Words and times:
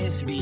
ሰላም 0.00 0.36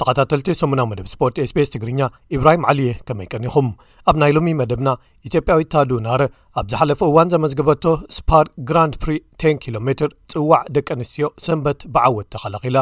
ተኸታተልቲ 0.00 0.54
ሰሙናዊ 0.60 0.86
መደብ 0.90 1.06
ስፖርት 1.12 1.38
ስቢስ 1.50 1.72
ትግርኛ 1.74 2.08
ኢብራሂም 2.36 2.66
ዓሊየ 2.72 2.90
ከመይ 3.08 3.28
ቀኒኹም 3.34 3.70
ኣብ 4.10 4.18
ናይ 4.22 4.34
ሎሚ 4.36 4.52
መደብና 4.60 4.88
ኢትዮጵያዊ 5.30 5.64
ታዱ 5.76 5.92
ናረ 6.08 6.24
ኣብ 6.60 6.68
ዝሓለፈ 6.74 7.00
እዋን 7.14 7.32
ዘመዝግበቶ 7.36 7.86
ስፓር 8.18 8.48
ግራንድ 8.70 8.96
ፕሪ 9.04 9.16
10 9.46 9.64
ኪሎሜ 9.64 9.88
ጽዋዕ 10.34 10.62
ደቂ 10.78 10.88
ኣንስትዮ 10.98 11.28
ሰንበት 11.46 11.80
ብዓወት 11.96 12.30
ተኸላኺላ 12.36 12.78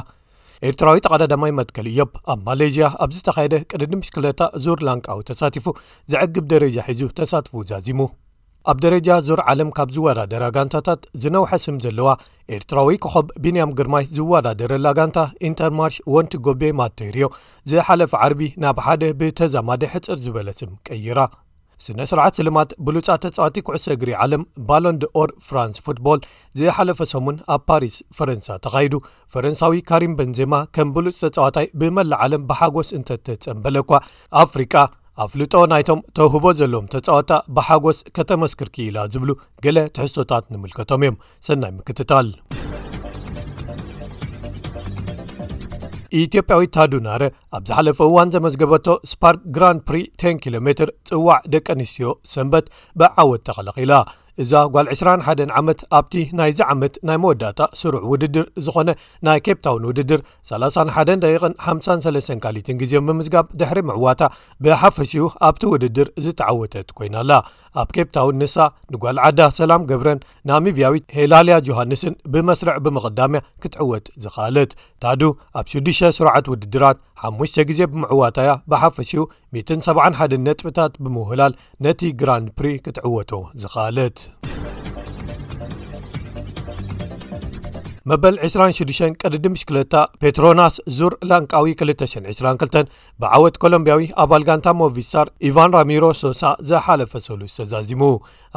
ኤርትራዊ 0.68 0.98
ተቀዳዳማይ 1.04 1.52
መትከል 1.60 1.86
እዮም 1.92 2.10
ኣብ 2.32 2.40
ማለዥያ 2.48 2.86
ኣብዝተካየደ 3.04 3.54
ቅድድም 3.70 4.04
ሽክለታ 4.08 4.40
ዞር 4.64 4.80
ላንቃዊ 4.88 5.20
ተሳቲፉ 5.30 5.66
ዘዕግብ 6.12 6.46
ደረጃ 6.54 6.77
ሒዙ 6.90 7.02
ተሳትፉ 7.18 7.54
ዛዚሙ 7.70 8.00
ኣብ 8.72 8.78
ደረጃ 8.84 9.08
ዞር 9.24 9.40
ዓለም 9.52 9.70
ካብ 9.77 9.88
ዝወዳደረ 9.96 10.44
ጋንታታት 10.56 11.00
ዝነውሐስም 11.22 11.77
ዘለዋ 11.84 12.08
ኤርትራዊ 12.56 12.96
ክኸብ 13.04 13.27
ቢንያም 13.44 13.74
ግርማይ 13.78 14.04
ዝወዳደረላ 14.16 14.86
ጋንታ 14.98 15.18
ኢንተርማርሽ 15.50 15.96
ወንቲ 16.14 16.32
ጎቤ 16.48 16.62
ማ 16.80 16.88
ተይርዮ 17.00 17.28
ዘሓለፊ 17.72 18.12
ዓርቢ 18.27 18.42
ናብ 18.64 18.78
ሓደ 18.86 19.02
ብተዛማደ 19.22 19.82
ሕፅር 19.94 20.20
ዝበለስም 20.27 20.72
ቀይራ 20.88 21.18
ስነ 21.84 22.01
ስርዓት 22.10 22.34
ስልማት 22.41 22.70
ብሉጫ 22.87 23.09
ተጻዋቲ 23.24 23.56
ኩዕሶ 23.66 23.87
እግሪ 23.96 24.10
ዓለም 24.24 24.42
ባሎን 24.69 24.96
ድ 25.02 25.10
ኦር 25.20 25.30
ፍራንስ 25.46 25.77
ፉትቦል 25.87 26.20
ዘሓለፈ 26.60 26.98
ሰሙን 27.14 27.37
ኣብ 27.55 27.62
ፓሪስ 27.70 27.97
ፈረንሳ 28.19 28.48
ተኻይዱ 28.66 28.95
ፈረንሳዊ 29.34 29.78
ካሪም 29.91 30.14
በንዜማ 30.20 30.55
ከም 30.77 30.91
ብሉፅ 30.97 31.16
ተጻዋታይ 31.25 31.69
ብመላእ 31.83 32.20
ዓለም 32.27 32.44
ብሓጎስ 32.50 32.91
እንተ 32.98 33.08
ተጸምበለ 33.28 33.78
እኳ 33.86 33.92
ኣፍሪቃ 34.44 34.75
ኣፍልጦ 35.25 35.53
ናይቶም 35.72 36.00
ተውህቦ 36.19 36.47
ዘለዎም 36.61 36.86
ተጻወታ 36.94 37.33
ብሓጎስ 37.58 37.98
ከተመስክርክኢላ 38.19 38.97
ዝብሉ 39.14 39.31
ገለ 39.66 39.78
ትሕሶቶታት 39.97 40.47
ንምልከቶም 40.55 41.05
እዮም 41.06 41.19
ሰናይ 41.48 41.72
ምክትታል 41.78 42.28
ኢትዮጵያዊት 46.22 46.70
እታዱናር 46.70 47.22
ኣብ 47.56 47.62
ዝሓለፈ 47.68 47.98
እዋን 48.08 48.32
ዘመዝገበቶ 48.34 48.86
ስፓርክ 49.12 49.40
ግራን 49.56 49.78
ፕሪ 49.88 50.00
10ን 50.24 50.36
ኪሎሜትር 50.44 50.88
ጽዋዕ 51.10 51.38
ደቂ 51.54 51.66
ኣንስትዮ 51.76 52.10
ሰንበት 52.34 52.66
ብዓወት 53.02 53.42
ተኸለቂላ 53.48 53.92
እዛ 54.42 54.52
ጓል 54.74 54.86
21 54.92 55.42
ዓመት 55.58 55.80
ኣብቲ 55.98 56.14
ናይዚ 56.38 56.58
ዓመት 56.72 56.94
ናይ 57.08 57.18
መወዳእታ 57.22 57.60
ስሩዕ 57.80 58.00
ውድድር 58.12 58.46
ዝኾነ 58.66 58.88
ናይ 59.26 59.38
ኬፕ 59.46 59.58
ታውን 59.66 59.84
ውድድር 59.88 60.20
31 60.50 61.12
ደቂቕን 61.24 61.54
53 61.74 62.30
ካሊትን 62.44 62.78
ግዜ 62.82 62.92
ብምዝጋብ 63.08 63.46
ድሕሪ 63.60 63.80
ምዕዋታ 63.91 64.22
ብሓፈሽኡ 64.66 65.26
ኣብቲ 65.50 65.62
ውድድር 65.74 66.08
ዝተዓወተት 66.24 66.88
ኮይናኣላ 67.00 67.32
ኣብ 67.82 67.88
ኬፕ 67.96 68.08
ታውን 68.16 68.36
ንሳ 68.44 68.56
ንጓል 68.94 69.16
ዓዳ 69.28 69.41
ሰላም 69.60 69.86
ገብረን 69.92 70.22
ናሚብያዊት 70.50 71.06
ሄላልያ 71.19 71.56
ጆሃንስን 71.69 72.16
ብመስረዕ 72.34 72.76
ብምቐዳምያ 72.86 73.42
ክትዕወት 73.62 74.06
ዝካለት 74.24 74.72
ታዱ 75.04 75.22
ኣብ 75.60 75.66
ሽዱሽ 75.74 76.00
ስሩዓት 76.19 76.46
ውድድራት 76.54 76.98
5ሙሽተ 77.28 77.58
ጊዜ 77.70 77.80
ብምዕዋታያ 77.92 78.48
ብሓፈሽኡ 78.70 79.22
171 79.58 80.36
ነጥብታት 80.47 80.92
ብምውህላል 81.05 81.53
ነቲ 81.86 82.00
ግራንድ 82.22 82.48
ፕሪ 82.58 82.69
ክትዕወቱ 82.86 83.33
ዝኸኣለት 83.62 84.16
መበል 88.10 88.34
26 88.47 89.14
ቅድዲም 89.27 89.52
ምሽክለታ 89.55 89.94
ፔትሮናስ 90.22 90.74
ዙር 90.97 91.12
ላንቃዊ 91.28 91.69
222 91.83 92.83
ብዓወት 93.22 93.55
ኮሎምብያዊ 93.62 94.02
ኣባል 94.22 94.42
ጋንታ 94.48 94.66
ሞቪስታር 94.81 95.28
ኢቫን 95.48 95.70
ራሚሮ 95.76 96.04
ሶሳ 96.22 96.42
ዘሓለፈ 96.70 97.12
ሰሉስ 97.26 97.53
ተዛዚሙ 97.59 98.03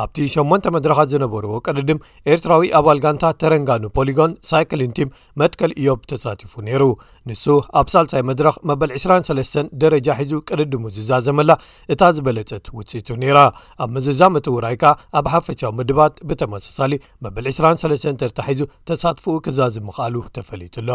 ኣብቲ 0.05 0.17
8ን 0.33 0.73
መድረኻት 0.77 1.07
ዝነበርዎ 1.13 1.53
ቅድድም 1.67 2.01
ኤርትራዊ 2.33 2.65
ኣባል 2.79 2.99
ጋንታ 3.05 3.23
ተረንጋኑ 3.43 3.83
ፖሊጎን 3.99 4.33
ሳይክሊንቲም 4.49 5.13
መጥከል 5.41 5.71
እዮብ 5.83 6.01
ተሳትፉ 6.13 6.53
ነይሩ 6.67 6.83
ንሱ 7.29 7.45
ኣብ 7.81 7.87
ሳልሳይ 7.93 8.21
መድረኽ 8.31 8.55
መበል 8.71 8.91
23 8.97 9.57
ደረጃ 9.85 10.09
ሒዙ 10.19 10.33
ቅድድሙ 10.49 10.83
ዝዛዘመላ 10.97 11.51
እታ 11.95 12.01
ዝበለፀት 12.17 12.65
ውፅኢቱ 12.79 13.07
ነይራ 13.23 13.39
ኣብ 13.85 13.89
መዘዛመትውራይ 13.95 14.77
ከ 14.83 14.93
ኣብ 15.21 15.25
ሓፈሻዊ 15.35 15.71
ምድባት 15.79 16.15
ብተመሳሳሊ 16.29 16.93
መበል 17.25 17.47
23 17.55 18.07
ትርታ 18.21 18.39
ሒዙ 18.51 18.63
ተሳትፉ 18.91 19.35
ክዛ 19.45 19.59
ዝምኽሉ 19.75 20.15
ተፈሊቱ 20.35 20.75
ኣሎ 20.85 20.89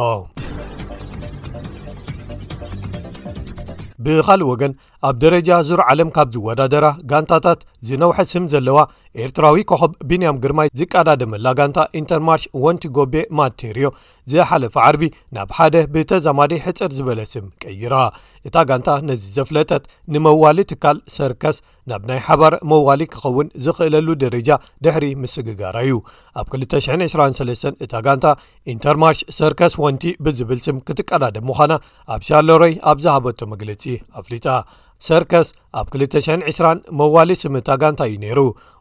ብኻልእ 4.05 4.49
ወገን 4.51 4.73
ኣብ 5.09 5.17
ደረጃ 5.25 5.49
ዙር 5.69 5.81
ዓለም 5.93 6.11
ካብ 6.17 6.29
ዝወዳደራ 6.35 6.87
ጋንታታት 7.11 7.61
ዝነውሐት 7.87 8.29
ስም 8.35 8.45
ዘለዋ 8.53 8.79
ኤርትራዊ 9.23 9.63
ኮኸብ 9.71 9.93
ብንያም 10.09 10.37
ግርማይ 10.43 10.69
ዝቀዳደመላ 10.81 11.47
ጋንታ 11.59 11.79
ኢንተርማርሽ 12.01 12.45
ወንቲ 12.65 12.85
ጎቤ 12.97 13.15
ማቴርዮ 13.39 13.87
ዘሓለፈ 14.33 14.75
ዓርቢ 14.89 15.03
ናብ 15.37 15.51
ሓደ 15.57 15.75
ብተዛማደ 15.95 16.53
ሕፅር 16.67 16.91
ዝበለ 16.99 17.21
ስም 17.33 17.47
ቀይራ 17.63 17.95
እታ 18.49 18.57
ጋንታ 18.71 18.91
ነዚ 19.09 19.23
ዘፍለጠት 19.37 19.85
ንመዋሊ 20.15 20.59
ትካል 20.73 20.99
ሰርከስ 21.17 21.59
ናብ 21.91 22.03
ናይ 22.11 22.21
ሓባር 22.29 22.55
መዋሊ 22.71 23.03
ክኸውን 23.13 23.49
ዝኽእለሉ 23.65 24.07
ደረጃ 24.25 24.49
ድሕሪ 24.85 25.05
ምስግጋራ 25.25 25.77
እዩ 25.89 25.97
ኣብ 26.43 26.47
223 26.57 27.83
እታ 27.87 27.95
ጋንታ 28.09 28.27
ኢንተርማርሽ 28.75 29.21
ሰርከስ 29.41 29.75
ወንቲ 29.87 30.03
ብዝብል 30.27 30.61
ስም 30.69 30.79
ክትቀዳደምዃና 30.87 31.73
ኣብ 32.15 32.23
ሻለሮይ 32.31 32.75
ኣብ 32.93 32.99
ዝሃበቶ 33.07 33.41
መግለፂ 33.55 33.85
ኣፍሊጣ 34.23 34.47
ሰርከስ 35.07 35.49
ኣብ 35.79 35.87
220 35.93 36.81
ሞዋሊ 36.99 37.31
ስምእታ 37.43 37.69
ጋንታ 37.83 38.03
እዩ 38.09 38.15
ነይሩ 38.25 38.41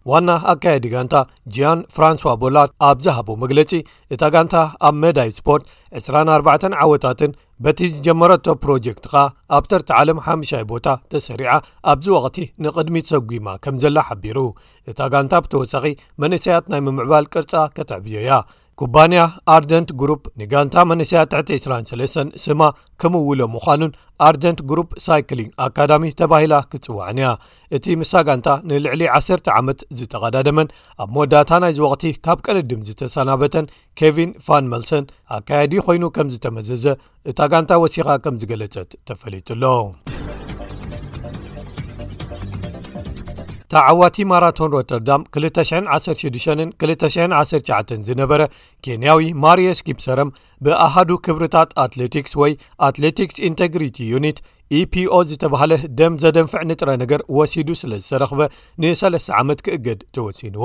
ዋና 0.09 0.30
ኣካየዲ 0.52 0.86
ጋንታ 0.94 1.16
ጅን 1.56 1.80
ፍራንስ 1.96 2.22
ቦላርድ 2.42 2.72
ኣብ 2.88 2.98
ዝሃቦ 3.06 3.28
መግለጺ 3.44 3.72
እታ 4.16 4.22
ጋንታ 4.36 4.56
ኣብ 4.88 4.96
ሜዳይ 5.04 5.30
ስፖርት 5.40 5.64
24 6.02 6.78
ዓወታትን 6.86 7.32
በቲ 7.66 7.80
ዝጀመረቶ 7.96 8.46
ፕሮጀክትኸ 8.64 9.14
ኣብ 9.58 9.64
ተርቲ 9.72 9.90
ዓለም 10.02 10.22
ሓሙሻይ 10.28 10.64
ቦታ 10.72 10.86
ተሰሪዓ 11.14 11.52
ኣብዚ 11.94 12.08
ወቅቲ 12.18 12.40
ንቕድሚ 12.66 13.02
ተሰጒማ 13.08 13.48
ከም 13.66 13.76
ዘላ 13.86 13.98
ሓቢሩ 14.09 14.38
እታ 14.92 15.00
ጋንታ 15.16 15.34
ብተወሳኺ 15.46 15.86
መንእሰያት 16.24 16.68
ናይ 16.74 16.82
ምምዕባል 16.88 17.28
ቅርጻ 17.36 17.53
ከተዕብዮያ 17.78 18.32
ኩባንያ 18.81 19.22
ኣርደንት 19.56 19.90
ግሩፕ 20.02 20.22
ንጋንታ 20.42 20.75
መነስያ 20.90 21.19
323 21.31 22.30
ስማ 22.46 22.62
ከምውሎ 23.02 23.42
ምዃኑን 23.56 23.92
ኣርደንት 24.28 24.59
ግሩፕ 24.69 24.90
ሳይክሊንግ 25.06 25.50
ኣካዳሚ 25.66 26.03
ተባሂላ 26.22 26.53
ክጽዋዕን 26.72 27.20
ያ 27.24 27.28
እቲ 27.78 27.86
ምሳ 28.03 28.14
ጋንታ 28.28 28.50
ንልዕሊ 28.70 29.03
10 29.20 29.52
ዓመት 29.59 29.81
ዝተቐዳደመን 30.00 30.72
ኣብ 31.03 31.09
መወዳእታ 31.18 31.52
ናይዚ 31.64 31.80
ወቅቲ 31.88 32.14
ካብ 32.28 32.41
ቀለድም 32.47 32.84
ዝተሰናበተን 32.90 33.68
ኬቪን 34.02 34.31
ፋን 34.47 34.68
መልሰን 34.74 35.06
ኣካየዲ 35.40 35.75
ኮይኑ 35.90 36.03
ከምዝተመዘዘ 36.18 36.88
እታ 37.34 37.40
ጋንታ 37.53 37.72
ወሲኻ 37.86 38.09
ከምዝገለፀት 38.25 38.91
ተፈለጡኣሎ 39.12 39.64
ታዓዋቲ 43.74 44.24
ማራቶን 44.30 44.72
ሮተርዳም 44.76 45.22
216 45.36 46.74
2199 46.86 48.02
ዝነበረ 48.08 48.42
ኬንያዊ 48.86 49.22
ማርየስ 49.44 49.82
ኪፕሰረም 49.88 50.34
ብኣሃዱ 50.66 51.09
ክብርታት 51.28 51.70
ኣትሌቲክስ 51.86 52.34
ወይ 52.44 52.54
ኣትሌቲክስ 52.90 53.40
ኢንቴግሪቲ 53.50 53.98
ዩኒት 54.14 54.40
ኢፒኦ 54.80 55.14
ዝተባህለ 55.30 55.72
ደም 56.00 56.14
ዘደንፍዕ 56.24 56.62
ንጥረ 56.70 56.90
ነገር 57.02 57.22
ወሲዱ 57.38 57.70
ስለ 57.80 57.94
ዝተረኽበ 58.04 58.42
ን 58.82 58.92
3ለስተ 59.00 59.30
ዓመት 59.40 59.59
ክእገድ 59.66 60.02
ተወሲንዎ 60.16 60.64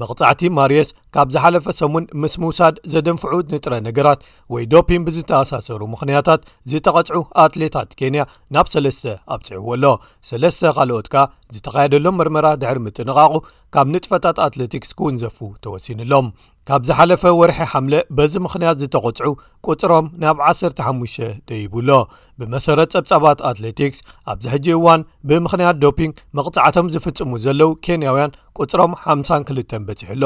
መቕጻዕቲ 0.00 0.42
ማርየስ 0.58 0.90
ካብ 1.14 1.28
ዝሓለፈ 1.34 1.66
ሰሙን 1.80 2.04
ምስ 2.24 2.34
ሙውሳድ 2.42 2.76
ዘደንፍዑ 2.92 3.34
ንጥረ 3.54 3.72
ነገራት 3.88 4.20
ወይ 4.54 4.66
ዶፒን 4.74 5.04
ብዝተኣሳሰሩ 5.08 5.80
ምኽንያታት 5.94 6.44
ዝተቐፅዑ 6.72 7.18
ኣትሌታት 7.44 7.90
ኬንያ 8.00 8.24
ናብ 8.56 8.68
ሰለስተ 8.74 9.04
ኣብ 9.34 9.42
ፅዕዎ 9.48 9.66
ኣሎ 9.78 9.84
ሰለስተ 10.30 10.72
ኻልኦት 10.76 11.08
ካ 11.14 11.26
ዝተካየደሎም 11.56 12.18
ምርመራ 12.20 12.46
ድሕሪ 12.62 12.78
ምጥንቓቑ 12.86 13.32
ካብ 13.74 13.86
ንጥፈታት 13.94 14.36
ኣትለቲክስ 14.44 14.90
ክውንዘፉ 14.98 15.36
ተወሲኑሎም 15.64 16.28
ካብ 16.68 16.82
ዝሓለፈ 16.88 17.22
ወርሒ 17.40 17.58
ሓምለ 17.72 17.94
በዚ 18.16 18.32
ምክንያት 18.46 18.80
ዝተቆፅዑ 18.82 19.28
ቁፅሮም 19.68 20.06
ናብ 20.22 20.38
15 20.46 21.20
ደይብሎ 21.50 21.90
ብመሰረት 22.38 22.90
ፀብጻባት 22.96 23.38
ኣትሌቲክስ 23.50 24.00
ኣብዚ 24.32 24.44
ሕጂ 24.54 24.66
እዋን 24.78 25.02
ብምኽንያት 25.30 25.78
ዶፒንግ 25.84 26.12
መቕፃዕቶም 26.38 26.90
ዝፍፅሙ 26.94 27.32
ዘለው 27.44 27.70
ኬንያውያን 27.86 28.34
ቁፅሮም 28.62 28.92
52 29.04 29.76
በፂሕሎ 29.88 30.24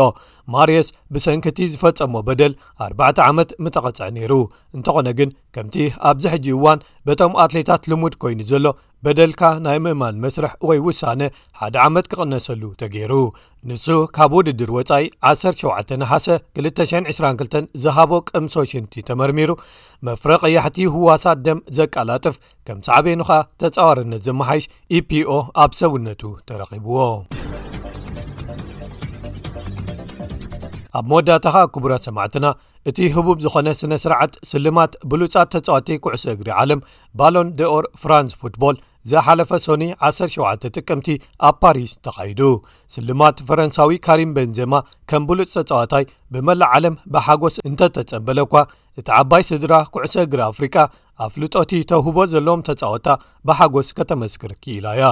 ማርየስ 0.55 0.89
ብሰንኪቲ 1.17 1.61
ዝፈፀሞ 1.75 2.15
በደል 2.29 2.55
4 2.89 3.25
ዓመት 3.29 3.53
ምተቐጽዕ 3.67 4.09
ነይሩ 4.19 4.33
እንተኾነ 4.79 5.07
ግን 5.21 5.33
ከምቲ 5.57 5.77
ኣብዚ 6.11 6.25
ሕጂ 6.35 6.47
እዋን 6.59 6.81
በቶም 7.09 7.33
ኣትሌታት 7.43 7.83
ልሙድ 7.91 8.15
ኮይኑ 8.23 8.39
ዘሎ 8.51 8.67
በደልካ 9.05 9.43
ናይ 9.65 9.79
ምእማን 9.85 10.21
መስርሕ 10.23 10.53
ወይ 10.69 10.79
ውሳነ 10.87 11.23
ሓደ 11.61 11.75
ዓመት 11.87 12.07
ክቕነሰሉ 12.11 12.63
ተገይሩ 12.81 13.13
ንሱ 13.69 13.87
ካብ 14.17 14.33
ውድድር 14.39 14.71
ወፃኢ 14.77 15.05
107ሓሰ 15.33 16.29
222 16.61 17.69
ዝሃቦ 17.85 18.13
ቅምሶ 18.31 18.55
ሽንቲ 18.73 18.95
ተመርሚሩ 19.11 19.51
መፍረቐያሕቲ 20.09 20.81
ህዋሳት 20.97 21.41
ደም 21.49 21.61
ዘቃላጥፍ 21.79 22.37
ከም 22.69 22.81
ሳዕበኑኻ 22.89 23.31
ተጻዋርነት 23.63 24.23
ዘመሓይሽ 24.31 24.67
ኢፒኦ 25.01 25.33
ኣብ 25.65 25.75
ሰውነቱ 25.83 26.23
ተረኺብዎ 26.51 26.99
ኣብ 30.99 31.05
መወዳእታ 31.11 31.47
ኸ 31.55 31.61
ክቡራ 31.75 31.93
ሰማዕትና 32.09 32.45
እቲ 32.91 32.99
ህቡብ 33.17 33.37
ዝኾነ 33.45 33.69
ስነ 33.83 33.93
ስርዓት 34.03 34.33
ስልማት 34.49 34.93
ብሉፃት 35.11 35.49
ተጻዋተ 35.55 35.87
ኩዕሶ 36.05 36.25
እግሪ 36.37 36.49
ዓለም 36.63 36.81
ባሎን 37.19 37.49
ደኦር 37.59 37.85
ፍራንስ 38.01 38.33
ፉትቦል 38.41 38.77
ዘሓለፈ 39.11 39.51
ሶኒ 39.67 39.83
17 40.09 40.67
ጥቅምቲ 40.75 41.09
ኣብ 41.47 41.55
ፓሪስ 41.63 41.93
ተኻይዱ 42.05 42.41
ስልማት 42.95 43.39
ፈረንሳዊ 43.49 43.97
ካሪም 44.07 44.31
በንዜማ 44.37 44.75
ከም 45.13 45.23
ብሉፅ 45.31 45.51
ተጻወታይ 45.57 46.05
ብመላእ 46.35 46.71
ዓለም 46.77 46.95
ብሓጐስ 47.15 47.57
እንተተጸበለእኳ 47.69 48.55
እቲ 49.01 49.09
ዓባይ 49.21 49.43
ስድራ 49.51 49.75
ኩዕሶ 49.95 50.15
እግሪ 50.27 50.41
ኣፍሪቃ 50.51 50.77
ኣብ 51.25 51.31
ፍልጦቲ 51.35 51.73
ተህቦ 51.91 52.17
ዘለዎም 52.35 52.63
ተፃወታ 52.69 53.09
ብሓጎስ 53.49 53.89
ከተመስክር 53.99 54.53
ክኢላያ 54.63 55.03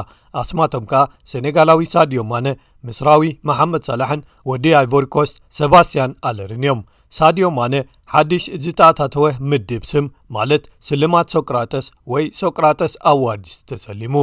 ኣስማቶም 0.43 0.87
ከኣ 0.93 1.03
ሰነጋላዊ 1.33 1.85
ሳድዮማነ 1.95 2.47
ምስራዊ 2.89 3.29
መሓመድ 3.51 3.85
ሳላሕን 3.91 4.25
ወዲ 4.53 4.67
ኣይቨሪኮስ 4.83 5.33
ሴባስትያን 5.61 6.15
ኣለርን 6.31 6.65
እዮም 6.67 6.83
sdio 7.13 7.51
많ね 7.51 7.85
ሓድሽ 8.15 8.45
ዝተታተወ 8.63 9.27
ምድብ 9.51 9.85
ስም 9.91 10.07
ማለት 10.37 10.65
ስልማት 10.89 11.27
ሶቅራተስ 11.35 11.87
ወይ 12.13 12.25
ሶቅራተስ 12.39 12.93
ኣዋድስ 13.11 13.53
ተሰሊሙ 13.71 14.15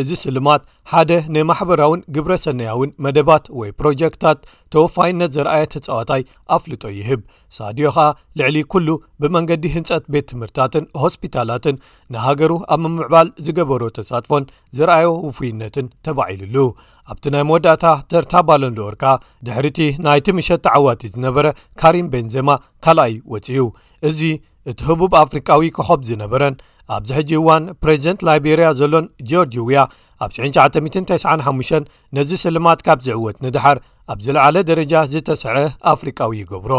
እዚ 0.00 0.10
ስልማት 0.24 0.62
ሓደ 0.92 1.12
ንማሕበራዊን 1.34 2.00
ግብረ 2.14 2.32
ሰነያዊን 2.44 2.90
መደባት 3.04 3.44
ወይ 3.60 3.70
ፕሮጀክታት 3.80 4.38
ተወፋይነት 4.74 5.30
ዝርኣየ 5.36 5.62
ተፃዋታይ 5.74 6.22
ኣፍልጦ 6.56 6.84
ይህብ 6.98 7.20
ሳድዮ 7.56 7.86
ኸዓ 7.96 8.06
ልዕሊ 8.40 8.56
ኩሉ 8.74 8.88
ብመንገዲ 9.22 9.64
ህንፀት 9.76 10.04
ቤት 10.14 10.26
ትምህርታትን 10.32 10.84
ሆስፒታላትን 11.02 11.78
ንሃገሩ 12.16 12.52
ኣብ 12.76 12.82
ምዕባል 12.96 13.30
ዝገበሮ 13.46 13.82
ተሳትፎን 13.98 14.46
ዝረኣዮ 14.78 15.08
ውፉይነትን 15.26 15.88
ተባዒሉሉ 16.08 16.56
ኣብቲ 17.12 17.24
ናይ 17.32 17.42
መወዳእታ 17.48 17.86
ተርታባሎንሎር 18.10 18.94
ከ 19.02 19.12
ድሕሪ 19.46 19.66
ቲ 19.78 19.82
ናይቲምሸት 20.06 20.62
ተዓዋጢ 20.68 21.02
ዝነበረ 21.16 21.46
ካሪም 21.82 22.08
ቤንዜማ 22.14 22.50
ካልኣዩ 22.86 23.12
ውፅዩእዚ 23.36 24.20
እቲ 24.70 24.78
ህቡብ 24.88 25.12
ኣፍሪካዊ 25.24 25.62
ከኸብ 25.76 26.00
ዝነበረን 26.08 26.54
ኣብዚ 26.96 27.08
ሕጂ 27.18 27.30
እዋን 27.40 27.64
ፕሬዚደንት 27.82 28.20
ላይቤርያ 28.28 28.66
ዘሎን 28.80 29.06
ጆርጅ 29.30 29.54
ውያ 29.66 29.78
ኣብ 30.24 30.30
9995 30.38 31.88
ነዚ 32.16 32.30
ስልማት 32.44 32.80
ካብ 32.86 32.98
ዝዕወት 33.06 33.36
ንድሓር 33.44 33.78
ኣብ 34.12 34.18
ዝለዓለ 34.26 34.56
ደረጃ 34.70 34.92
ዝተስዐ 35.12 35.54
ኣፍሪቃዊ 35.92 36.30
ይገብሮ 36.42 36.72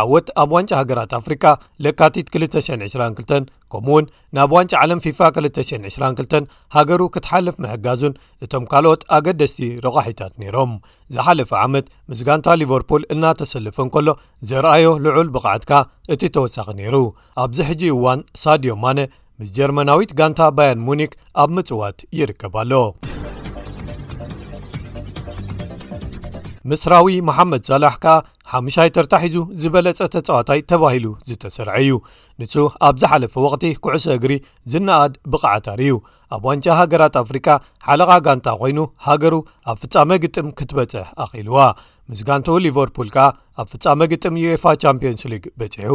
ዓወት 0.00 0.26
ኣብ 0.40 0.48
ዋንጫ 0.54 0.70
ሃገራት 0.80 1.12
ኣፍሪቃ 1.18 1.44
ለካቲት 1.84 2.26
2202 2.36 3.46
ከምኡ 3.72 3.86
እውን 3.90 4.04
ናብ 4.36 4.50
ዋንጭ 4.56 4.72
ዓለም 4.80 5.00
ፊፋ 5.04 5.18
222 5.38 6.48
ሃገሩ 6.76 7.00
ክትሓልፍ 7.14 7.56
ምሕጋዙን 7.64 8.18
እቶም 8.46 8.64
ካልኦት 8.72 9.02
ኣገደስቲ 9.18 9.60
ረቋሒታት 9.86 10.32
ነይሮም 10.42 10.72
ዝሓለፈ 11.16 11.50
ዓመት 11.66 11.86
ምስ 12.10 12.22
ጋንታ 12.28 12.48
ሊቨርፑል 12.62 13.04
እናተሰልፈን 13.16 13.90
ከሎ 13.96 14.08
ዘርኣዮ 14.50 14.88
ልዑል 15.06 15.30
ብቕዓትካ 15.36 15.72
እቲ 16.16 16.22
ተወሳኺ 16.38 16.68
ነይሩ 16.80 16.96
ኣብዚ 17.44 17.58
ሕጂ 17.70 17.82
እዋን 17.98 18.22
ሳድዮ 18.44 18.74
ማነ 18.84 18.98
ምስ 19.40 19.50
ጀርመናዊት 19.58 20.14
ጋንታ 20.20 20.40
ባያን 20.58 20.82
ሙኒክ 20.88 21.12
ኣብ 21.44 21.50
ምጽዋት 21.58 21.98
ይርከብ 22.20 22.54
ኣሎ 22.64 22.72
ምስራዊ 26.70 27.06
መሓመድ 27.28 27.62
ሳላሕ 27.68 27.94
ከዓ 28.04 28.16
ሓሙሻይ 28.52 28.88
ተርታሒዙ 28.96 29.36
ዝበለጸ 29.60 29.98
ተጻዋታይ 30.14 30.60
ተባሂሉ 30.70 31.06
ዝተሰርዐ 31.28 31.74
እዩ 31.84 31.92
ንሱ 32.40 32.54
ኣብ 32.88 32.96
ዝሓለፈ 33.02 33.34
ወቅቲ 33.44 33.64
ኩዕሶ 33.84 34.06
እግሪ 34.16 34.32
ዝናኣድ 34.72 35.14
ብቕዓታር 35.32 35.80
እዩ 35.86 35.94
ኣብ 36.36 36.42
ዋንጫ 36.48 36.66
ሃገራት 36.80 37.14
ኣፍሪካ 37.24 37.46
ሓለኻ 37.86 38.10
ጋንታ 38.26 38.48
ኮይኑ 38.62 38.78
ሃገሩ 39.06 39.34
ኣብ 39.70 39.76
ፍጻመ 39.82 40.10
ግጥም 40.24 40.48
ክትበጽሕ 40.58 41.06
ኣኺልዋ 41.24 41.56
ምስ 42.10 42.20
ጋንቱኡ 42.28 42.54
ሊቨርፑል 42.64 43.08
ከኣ 43.14 43.26
ኣብ 43.60 43.66
ፍጻሚ 43.72 43.98
ግጥም 44.12 44.34
ዩፋ 44.42 44.62
ቻምፕንስ 44.82 45.22
ሊግ 45.32 45.44
በጽሑ 45.60 45.90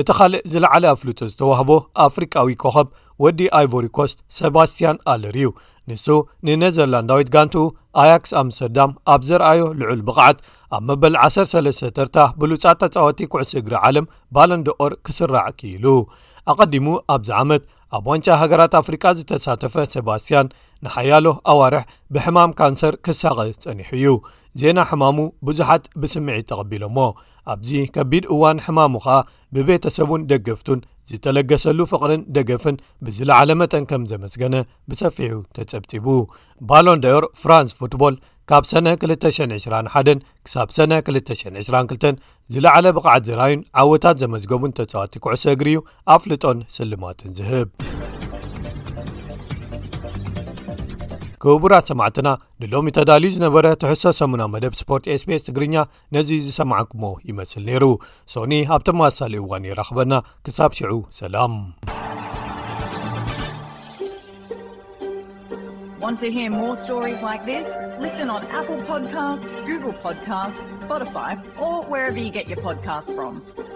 እቲ 0.00 0.08
ኻልእ 0.18 0.42
ዝለዓለ 0.52 0.84
ኣብፍሉጦ 0.92 1.20
ዝተዋህቦ 1.32 1.70
ኣፍሪካዊ 2.06 2.50
ኮኸብ 2.62 2.88
ወዲ 3.24 3.40
ኣይቨሪ 3.58 3.86
ኮስት 3.98 4.18
ሴባስትያን 4.38 4.96
ኣለር 5.12 5.36
እዩ 5.40 5.50
ንሱ 5.90 6.06
ንኔዘርላንዳዊት 6.48 7.28
ጋንትኡ 7.36 7.62
ኣያክስ 8.02 8.32
ኣምስተርዳም 8.42 8.90
ኣብ 9.14 9.22
ዘረኣዮ 9.28 9.62
ልዑል 9.82 10.02
ብቕዓት 10.08 10.38
ኣብ 10.76 10.82
መበል 10.88 11.14
13 11.28 11.86
ተታ 11.98 12.16
ብሉፃ 12.42 12.64
ታፃወቲ 12.82 13.20
ኩዕስ 13.34 13.52
እግሪ 13.62 13.74
ዓለም 13.88 14.06
ባለንደቆር 14.36 14.94
ክስራዕ 15.08 15.46
ኪኢሉ 15.60 15.86
ኣቀዲሙ 16.50 16.86
ኣብዚ 17.14 17.28
ዓመት 17.42 17.62
ኣብ 17.96 18.04
ዋንጫ 18.10 18.26
ሃገራት 18.40 18.72
ኣፍሪካ 18.82 19.04
ዝተሳተፈ 19.18 19.74
ሴባስትያን 19.94 20.46
ንሓያሎ 20.84 21.26
ኣዋርሕ 21.52 21.84
ብሕማም 22.14 22.54
ካንሰር 22.58 22.94
ክሳቐ 23.06 23.38
ጸኒሕ 23.64 23.88
እዩ 23.98 24.08
ዜና 24.60 24.78
ሕማሙ 24.90 25.18
ብዙሓት 25.48 25.84
ብስምዒት 26.00 26.46
ተቐቢሎ 26.50 26.82
እሞ 26.90 26.98
ኣብዚ 27.52 27.70
ከቢድ 27.94 28.24
እዋን 28.34 28.58
ሕማሙ 28.66 28.94
ኸኣ 29.04 29.18
ብቤተሰቡን 29.54 30.26
ደገፍቱን 30.30 30.80
ዝተለገሰሉ 31.10 31.78
ፍቅርን 31.92 32.20
ደገፍን 32.36 32.76
ብዝለዓለ 33.04 33.50
መጠን 33.60 33.84
ከም 33.92 34.02
ዘመስገነ 34.12 34.54
ብሰፊሑ 34.90 35.32
ተጸብፂቡ 35.56 36.06
ባሎንደዮር 36.70 37.24
ፍራንስ 37.42 37.72
ፉትቦል 37.80 38.16
ካብ 38.50 38.64
ሰነ 38.70 38.88
221 39.06 40.22
ክሳብ 40.46 40.68
ሰነ 40.76 40.92
222 41.08 42.16
ዝለዕለ 42.52 42.86
ብቕዓት 42.96 43.22
ዝራዩን 43.28 43.60
ዓወታት 43.82 44.16
ዘመዝገቡን 44.22 44.72
ተፀዋቲ 44.78 45.12
ኩዕሰእግሪእዩ 45.24 45.78
ኣፍልጦን 46.14 46.58
ስልማትን 46.76 47.30
ዝህብ 47.38 47.68
ክብቡራት 51.42 51.86
ሰማዕትና 51.90 52.28
ንሎሚ 52.62 52.88
ተዳልዩ 52.96 53.30
ዝነበረ 53.36 53.66
ትሕሶ 53.82 54.02
ሰሙና 54.20 54.42
መደብ 54.54 54.74
ስፖርት 54.80 55.06
ስpስ 55.20 55.44
ትግርኛ 55.48 55.76
ነዚ 56.16 56.28
ዝሰማዓኩሞ 56.46 57.04
ይመስል 57.30 57.64
ነይሩ 57.70 57.84
ሶኒ 58.34 58.52
ኣብቶመዋሳሊ 58.78 59.34
እዋን 59.44 59.68
ይራኽበና 59.70 60.12
ክሳብ 60.48 60.74
ሽዑ 60.80 60.92
ሰላም 61.20 61.54
want 66.02 66.18
to 66.18 66.30
hear 66.32 66.50
more 66.50 66.74
stories 66.74 67.22
like 67.22 67.44
this 67.44 67.68
listen 68.00 68.28
on 68.28 68.44
apple 68.46 68.76
podcasts 68.78 69.64
google 69.64 69.92
podcast 69.92 70.58
spotify 70.84 71.38
or 71.60 71.84
wherever 71.84 72.18
you 72.18 72.28
get 72.30 72.48
your 72.48 72.56
podcast 72.58 73.14
from 73.14 73.71